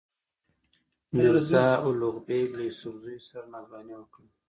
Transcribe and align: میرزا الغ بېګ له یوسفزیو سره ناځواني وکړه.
میرزا 1.15 1.65
الغ 1.87 2.15
بېګ 2.27 2.49
له 2.57 2.63
یوسفزیو 2.69 3.25
سره 3.29 3.45
ناځواني 3.53 3.93
وکړه. 3.97 4.27